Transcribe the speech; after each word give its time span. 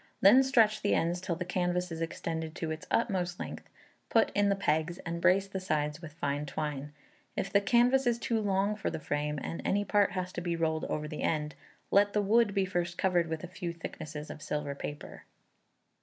Then 0.19 0.41
stretch 0.41 0.81
the 0.81 0.95
ends 0.95 1.21
till 1.21 1.35
the 1.35 1.45
canvas 1.45 1.91
is 1.91 2.01
extended 2.01 2.55
to 2.55 2.71
its 2.71 2.87
utmost 2.89 3.39
length, 3.39 3.69
put 4.09 4.31
in 4.33 4.49
the 4.49 4.55
pegs, 4.55 4.97
and 5.05 5.21
brace 5.21 5.47
the 5.47 5.59
sides 5.59 6.01
with 6.01 6.13
fine 6.13 6.47
twine. 6.47 6.91
If 7.37 7.53
the 7.53 7.61
canvas 7.61 8.07
is 8.07 8.17
too 8.17 8.41
long 8.41 8.75
for 8.75 8.89
the 8.89 8.99
frame, 8.99 9.37
and 9.43 9.61
any 9.63 9.85
part 9.85 10.13
has 10.13 10.33
to 10.33 10.41
be 10.41 10.55
rolled 10.55 10.85
over 10.85 11.07
the 11.07 11.21
end, 11.21 11.53
let 11.91 12.13
the 12.13 12.21
wood 12.23 12.55
be 12.55 12.65
first 12.65 12.97
covered 12.97 13.27
with 13.27 13.43
a 13.43 13.47
few 13.47 13.71
thicknesses 13.71 14.31
of 14.31 14.41
silver 14.41 14.73
paper. 14.73 15.25